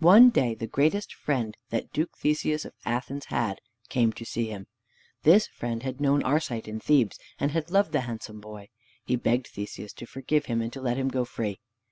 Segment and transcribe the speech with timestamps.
[0.00, 4.66] One day the greatest friend that Duke Theseus of Athens had, came to see him.
[5.22, 8.70] This friend had known Arcite in Thebes, and had loved the handsome boy.
[9.04, 11.60] He begged Theseus to forgive him, and to let him go free.